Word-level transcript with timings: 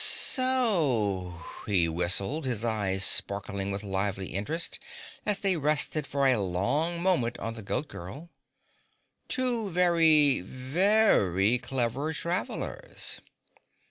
"So," 0.03 1.43
he 1.67 1.87
whistled, 1.87 2.43
his 2.45 2.65
eyes 2.65 3.03
sparkling 3.03 3.69
with 3.71 3.83
lively 3.83 4.33
interest 4.33 4.79
as 5.27 5.37
they 5.37 5.55
rested 5.55 6.07
for 6.07 6.25
a 6.25 6.41
long 6.41 6.99
moment 7.03 7.37
on 7.37 7.53
the 7.53 7.61
Goat 7.61 7.87
Girl. 7.87 8.31
"Two 9.27 9.69
very, 9.69 10.41
VERY 10.43 11.59
clever 11.59 12.13
travellers." 12.13 13.21